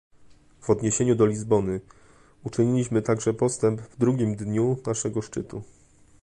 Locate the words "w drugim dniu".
3.81-4.77